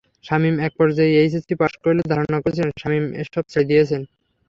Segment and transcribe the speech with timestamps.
[0.25, 4.01] শামীম একপর্যায়ে HSC pass করলে ধারণা করেছিলেন, শামীম এসব ছেড়ে দিয়েছেন।